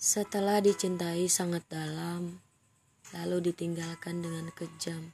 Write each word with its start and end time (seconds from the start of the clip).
Setelah 0.00 0.64
dicintai 0.64 1.28
sangat 1.28 1.68
dalam, 1.68 2.40
lalu 3.12 3.52
ditinggalkan 3.52 4.24
dengan 4.24 4.48
kejam. 4.56 5.12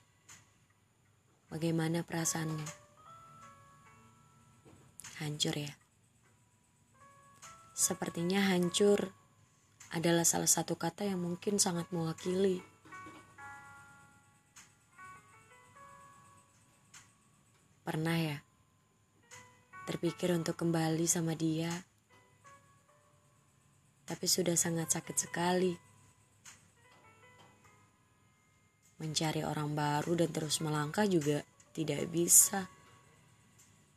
Bagaimana 1.51 2.07
perasaanmu? 2.07 2.63
Hancur 5.19 5.59
ya? 5.59 5.75
Sepertinya 7.75 8.47
hancur 8.47 9.11
adalah 9.91 10.23
salah 10.23 10.47
satu 10.47 10.79
kata 10.79 11.03
yang 11.03 11.19
mungkin 11.19 11.59
sangat 11.59 11.91
mewakili. 11.91 12.63
Pernah 17.83 18.19
ya? 18.23 18.39
Terpikir 19.91 20.31
untuk 20.31 20.55
kembali 20.55 21.11
sama 21.11 21.35
dia 21.35 21.75
tapi 24.07 24.31
sudah 24.31 24.55
sangat 24.55 24.95
sakit 24.95 25.17
sekali. 25.19 25.75
Mencari 29.03 29.45
orang 29.45 29.77
baru 29.77 30.25
dan 30.25 30.31
terus 30.33 30.63
melangkah 30.63 31.05
juga 31.05 31.43
tidak 31.75 32.09
bisa. 32.09 32.71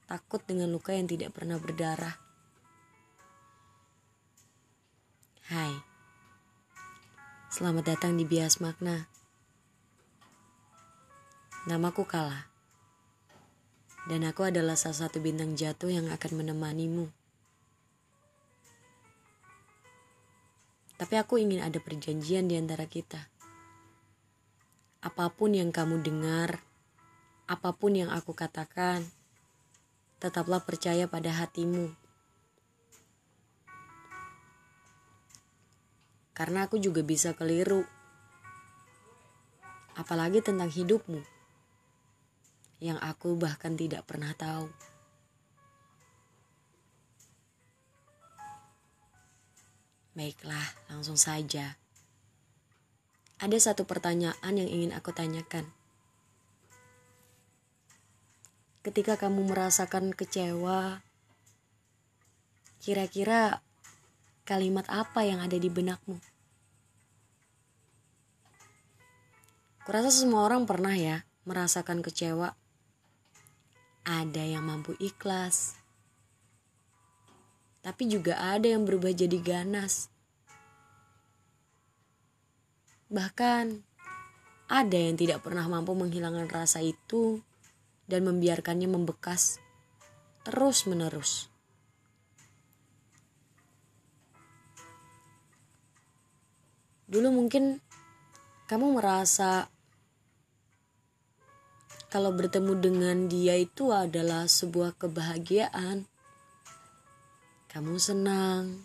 Takut 0.10 0.42
dengan 0.44 0.74
luka 0.74 0.92
yang 0.92 1.06
tidak 1.06 1.38
pernah 1.38 1.62
berdarah. 1.62 2.18
Hai, 5.50 5.74
selamat 7.54 7.96
datang 7.96 8.18
di 8.18 8.26
Bias 8.26 8.58
Makna. 8.58 9.06
Namaku 11.70 12.06
Kala, 12.10 12.50
dan 14.10 14.26
aku 14.26 14.50
adalah 14.50 14.74
salah 14.74 15.06
satu 15.06 15.22
bintang 15.22 15.54
jatuh 15.54 15.94
yang 15.94 16.10
akan 16.10 16.42
menemanimu. 16.42 17.19
Tapi 21.00 21.16
aku 21.16 21.40
ingin 21.40 21.64
ada 21.64 21.80
perjanjian 21.80 22.52
di 22.52 22.60
antara 22.60 22.84
kita. 22.84 23.24
Apa 25.00 25.32
pun 25.32 25.56
yang 25.56 25.72
kamu 25.72 26.04
dengar, 26.04 26.60
apa 27.48 27.72
pun 27.72 27.96
yang 27.96 28.12
aku 28.12 28.36
katakan, 28.36 29.08
tetaplah 30.20 30.60
percaya 30.60 31.08
pada 31.08 31.32
hatimu. 31.32 31.96
Karena 36.36 36.68
aku 36.68 36.84
juga 36.84 37.00
bisa 37.00 37.32
keliru. 37.32 37.88
Apalagi 39.96 40.44
tentang 40.44 40.68
hidupmu. 40.68 41.24
Yang 42.84 43.00
aku 43.00 43.40
bahkan 43.40 43.80
tidak 43.80 44.04
pernah 44.04 44.36
tahu. 44.36 44.68
Baiklah, 50.20 50.76
langsung 50.92 51.16
saja. 51.16 51.80
Ada 53.40 53.72
satu 53.72 53.88
pertanyaan 53.88 54.52
yang 54.52 54.68
ingin 54.68 54.92
aku 54.92 55.16
tanyakan. 55.16 55.64
Ketika 58.84 59.16
kamu 59.16 59.48
merasakan 59.48 60.12
kecewa, 60.12 61.00
kira-kira 62.84 63.64
kalimat 64.44 64.84
apa 64.92 65.24
yang 65.24 65.40
ada 65.40 65.56
di 65.56 65.72
benakmu? 65.72 66.20
Kurasa 69.88 70.12
semua 70.12 70.44
orang 70.44 70.68
pernah 70.68 71.00
ya 71.00 71.24
merasakan 71.48 72.04
kecewa. 72.04 72.60
Ada 74.04 74.44
yang 74.44 74.68
mampu 74.68 75.00
ikhlas, 75.00 75.79
tapi 77.80 78.12
juga 78.12 78.40
ada 78.40 78.68
yang 78.68 78.84
berubah 78.84 79.16
jadi 79.16 79.40
ganas. 79.40 80.12
Bahkan 83.10 83.66
ada 84.70 84.98
yang 84.98 85.18
tidak 85.18 85.42
pernah 85.42 85.66
mampu 85.66 85.98
menghilangkan 85.98 86.46
rasa 86.52 86.84
itu 86.84 87.42
dan 88.06 88.26
membiarkannya 88.26 88.90
membekas 88.90 89.58
terus-menerus. 90.46 91.50
Dulu 97.10 97.34
mungkin 97.34 97.82
kamu 98.70 99.02
merasa 99.02 99.66
kalau 102.10 102.34
bertemu 102.34 102.74
dengan 102.78 103.18
dia 103.30 103.58
itu 103.58 103.94
adalah 103.94 104.50
sebuah 104.50 104.98
kebahagiaan 104.98 106.09
kamu 107.70 108.02
senang. 108.02 108.82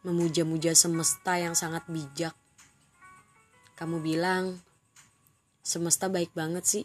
Memuja-muja 0.00 0.72
semesta 0.72 1.36
yang 1.36 1.52
sangat 1.52 1.84
bijak. 1.92 2.32
Kamu 3.76 4.00
bilang, 4.00 4.56
semesta 5.60 6.08
baik 6.08 6.32
banget 6.32 6.64
sih. 6.64 6.84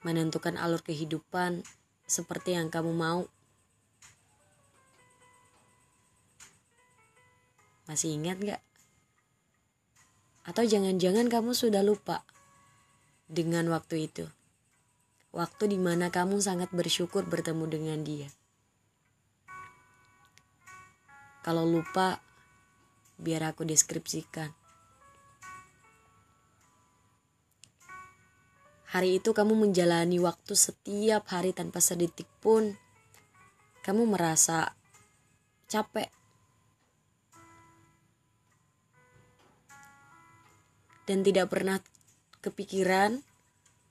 Menentukan 0.00 0.56
alur 0.56 0.80
kehidupan 0.80 1.60
seperti 2.08 2.56
yang 2.56 2.72
kamu 2.72 2.96
mau. 2.96 3.28
Masih 7.84 8.16
ingat 8.16 8.40
gak? 8.40 8.62
Atau 10.48 10.64
jangan-jangan 10.64 11.28
kamu 11.28 11.52
sudah 11.52 11.84
lupa 11.84 12.24
dengan 13.28 13.68
waktu 13.68 14.08
itu? 14.08 14.24
Waktu 15.30 15.70
di 15.70 15.78
mana 15.78 16.10
kamu 16.10 16.42
sangat 16.42 16.74
bersyukur 16.74 17.22
bertemu 17.22 17.64
dengan 17.70 17.98
dia. 18.02 18.30
Kalau 21.40 21.64
lupa, 21.64 22.20
biar 23.16 23.54
aku 23.54 23.64
deskripsikan. 23.64 24.52
Hari 28.90 29.22
itu 29.22 29.30
kamu 29.30 29.54
menjalani 29.54 30.18
waktu 30.18 30.58
setiap 30.58 31.30
hari 31.30 31.54
tanpa 31.54 31.78
sedetik 31.78 32.26
pun. 32.42 32.74
Kamu 33.86 34.02
merasa 34.02 34.74
capek. 35.70 36.10
Dan 41.06 41.22
tidak 41.22 41.54
pernah 41.54 41.78
kepikiran 42.42 43.29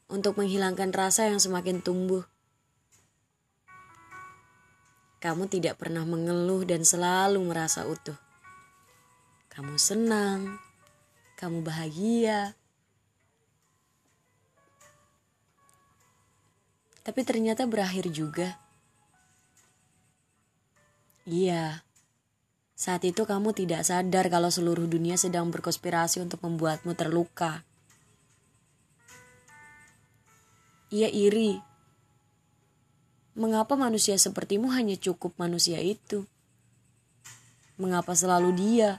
untuk 0.10 0.42
menghilangkan 0.42 0.90
rasa 0.90 1.30
yang 1.30 1.38
semakin 1.38 1.80
tumbuh. 1.86 2.26
Kamu 5.22 5.46
tidak 5.48 5.78
pernah 5.78 6.04
mengeluh 6.04 6.66
dan 6.66 6.82
selalu 6.82 7.40
merasa 7.46 7.86
utuh. 7.86 8.18
Kamu 9.54 9.78
senang, 9.78 10.58
kamu 11.38 11.62
bahagia. 11.62 12.58
Tapi 17.06 17.22
ternyata 17.22 17.70
berakhir 17.70 18.10
juga. 18.10 18.58
Iya, 21.30 21.86
saat 22.80 23.04
itu 23.04 23.28
kamu 23.28 23.52
tidak 23.52 23.84
sadar 23.84 24.32
kalau 24.32 24.48
seluruh 24.48 24.88
dunia 24.88 25.20
sedang 25.20 25.52
berkonspirasi 25.52 26.24
untuk 26.24 26.40
membuatmu 26.48 26.96
terluka. 26.96 27.68
Ia 30.90 31.06
iri. 31.06 31.62
Mengapa 33.38 33.78
manusia 33.78 34.18
sepertimu 34.18 34.74
hanya 34.74 34.98
cukup 34.98 35.38
manusia 35.38 35.78
itu? 35.78 36.26
Mengapa 37.78 38.18
selalu 38.18 38.58
dia? 38.58 38.98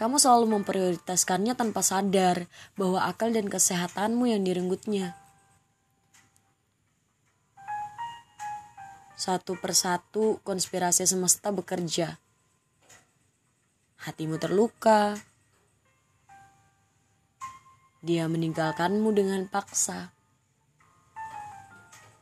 Kamu 0.00 0.16
selalu 0.16 0.56
memprioritaskannya 0.56 1.52
tanpa 1.58 1.84
sadar 1.84 2.48
bahwa 2.72 3.04
akal 3.04 3.36
dan 3.36 3.52
kesehatanmu 3.52 4.32
yang 4.32 4.40
direnggutnya. 4.40 5.12
Satu 9.18 9.60
persatu 9.60 10.40
konspirasi 10.40 11.04
semesta 11.04 11.52
bekerja. 11.52 12.16
Hatimu 14.08 14.40
terluka, 14.40 15.20
dia 17.98 18.30
meninggalkanmu 18.30 19.10
dengan 19.10 19.46
paksa. 19.50 20.14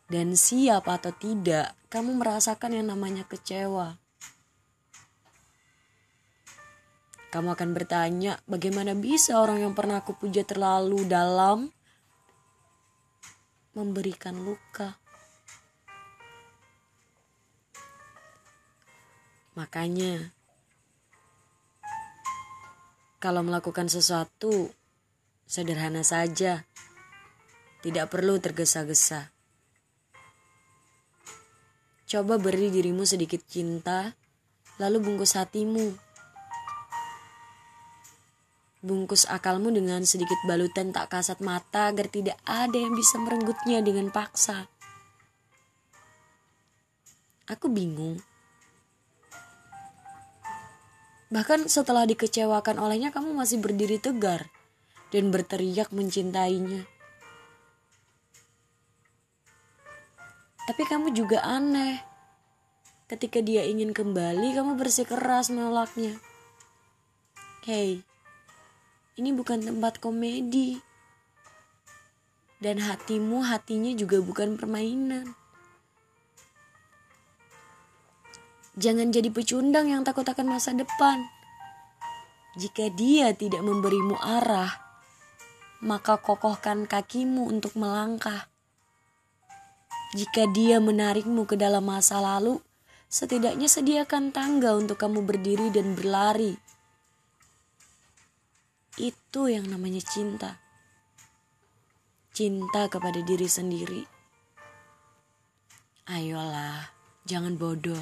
Dan 0.06 0.38
siap 0.38 0.87
atau 0.87 1.11
tidak, 1.11 1.75
kamu 1.90 2.23
merasakan 2.23 2.78
yang 2.78 2.87
namanya 2.94 3.26
kecewa. 3.26 3.99
Kamu 7.34 7.52
akan 7.52 7.70
bertanya, 7.75 8.38
bagaimana 8.46 8.94
bisa 8.94 9.43
orang 9.43 9.67
yang 9.67 9.75
pernah 9.75 10.00
aku 10.00 10.14
puja 10.14 10.46
terlalu 10.46 11.05
dalam 11.11 11.69
memberikan 13.75 14.38
luka? 14.40 14.96
Makanya, 19.58 20.32
kalau 23.17 23.40
melakukan 23.40 23.88
sesuatu, 23.88 24.70
Sederhana 25.47 26.03
saja, 26.03 26.67
tidak 27.79 28.11
perlu 28.11 28.43
tergesa-gesa. 28.43 29.31
Coba 32.11 32.35
beri 32.35 32.75
dirimu 32.75 33.07
sedikit 33.07 33.47
cinta, 33.47 34.19
lalu 34.83 35.07
bungkus 35.07 35.39
hatimu. 35.39 35.95
Bungkus 38.83 39.31
akalmu 39.31 39.71
dengan 39.71 40.03
sedikit 40.03 40.35
balutan 40.51 40.91
tak 40.91 41.15
kasat 41.15 41.39
mata 41.39 41.95
agar 41.95 42.11
tidak 42.11 42.39
ada 42.43 42.75
yang 42.75 42.99
bisa 42.99 43.15
merenggutnya 43.23 43.87
dengan 43.87 44.11
paksa. 44.11 44.67
Aku 47.47 47.71
bingung. 47.71 48.19
Bahkan 51.31 51.71
setelah 51.71 52.03
dikecewakan 52.03 52.83
olehnya 52.83 53.15
kamu 53.15 53.31
masih 53.31 53.63
berdiri 53.63 54.03
tegar 54.03 54.51
dan 55.17 55.33
berteriak 55.33 55.97
mencintainya. 55.97 56.85
Tapi 60.69 60.83
kamu 60.85 61.17
juga 61.17 61.41
aneh. 61.41 62.05
Ketika 63.09 63.41
dia 63.41 63.65
ingin 63.65 63.97
kembali, 63.97 64.53
kamu 64.53 64.77
bersikeras 64.77 65.49
menolaknya. 65.49 66.21
Hei, 67.65 68.05
ini 69.17 69.33
bukan 69.33 69.65
tempat 69.65 70.05
komedi. 70.05 70.77
Dan 72.61 72.85
hatimu, 72.85 73.41
hatinya 73.41 73.97
juga 73.97 74.21
bukan 74.21 74.61
permainan. 74.61 75.33
Jangan 78.77 79.09
jadi 79.09 79.33
pecundang 79.33 79.89
yang 79.89 80.05
takut 80.05 80.29
akan 80.29 80.53
masa 80.53 80.77
depan. 80.77 81.25
Jika 82.61 82.93
dia 82.93 83.33
tidak 83.33 83.65
memberimu 83.65 84.21
arah, 84.21 84.86
maka 85.82 86.17
kokohkan 86.20 86.88
kakimu 86.88 87.49
untuk 87.49 87.76
melangkah. 87.76 88.49
Jika 90.17 90.49
dia 90.55 90.81
menarikmu 90.81 91.44
ke 91.44 91.58
dalam 91.58 91.84
masa 91.84 92.23
lalu, 92.23 92.62
setidaknya 93.11 93.69
sediakan 93.69 94.32
tangga 94.32 94.73
untuk 94.73 94.96
kamu 94.96 95.26
berdiri 95.26 95.69
dan 95.75 95.93
berlari. 95.93 96.56
Itu 98.96 99.52
yang 99.52 99.69
namanya 99.69 100.00
cinta. 100.00 100.56
Cinta 102.32 102.88
kepada 102.88 103.20
diri 103.20 103.44
sendiri. 103.44 104.02
Ayolah, 106.06 106.87
jangan 107.26 107.58
bodoh. 107.58 108.00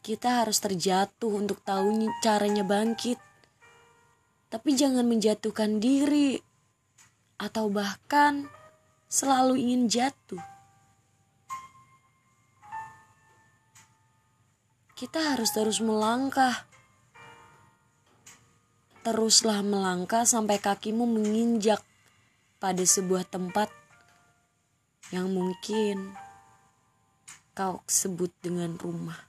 Kita 0.00 0.40
harus 0.40 0.56
terjatuh 0.56 1.28
untuk 1.36 1.60
tahu 1.60 2.08
caranya 2.24 2.64
bangkit. 2.64 3.27
Tapi 4.48 4.72
jangan 4.72 5.04
menjatuhkan 5.04 5.76
diri. 5.76 6.40
Atau 7.38 7.70
bahkan 7.70 8.48
selalu 9.06 9.60
ingin 9.60 9.86
jatuh. 9.86 10.42
Kita 14.98 15.36
harus 15.36 15.54
terus 15.54 15.78
melangkah. 15.78 16.66
Teruslah 19.06 19.62
melangkah 19.62 20.26
sampai 20.26 20.58
kakimu 20.58 21.06
menginjak 21.06 21.80
pada 22.58 22.82
sebuah 22.82 23.22
tempat 23.22 23.70
yang 25.14 25.30
mungkin 25.30 26.12
kau 27.54 27.80
sebut 27.86 28.34
dengan 28.42 28.74
rumah. 28.74 29.27